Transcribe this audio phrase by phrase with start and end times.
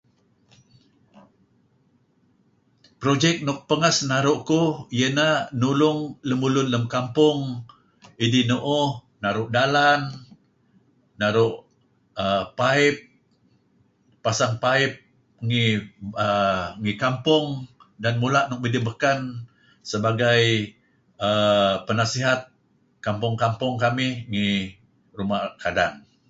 [3.01, 7.39] Projek nuk pengah sinaru' kuh iyeh neh nulung lemulun lem kampung
[8.23, 8.89] idih nu'uh
[9.23, 10.01] naru' dalan
[11.21, 11.55] naru'
[12.21, 12.95] err paip
[14.23, 14.91] pasang paip
[15.47, 15.63] ngi
[16.25, 17.45] err kampung
[18.03, 19.19] dan mula' nuk midih beken
[19.91, 20.41] sebagai
[21.25, 22.39] err penasihat
[23.05, 24.49] kampung-kampung kamih ngi
[25.17, 25.95] ruma' kadang.